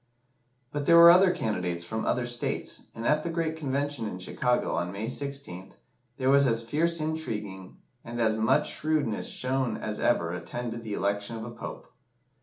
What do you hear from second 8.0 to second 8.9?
and as much